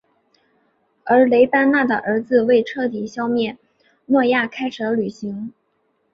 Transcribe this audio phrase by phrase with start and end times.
[1.05, 3.55] 而雷班纳的儿子为彻底消灭
[4.07, 5.53] 诺亚开始了旅行。